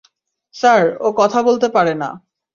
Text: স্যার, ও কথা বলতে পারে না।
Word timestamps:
স্যার, 0.55 0.83
ও 0.99 1.07
কথা 1.17 1.39
বলতে 1.41 1.67
পারে 1.69 1.93
না। 1.93 2.09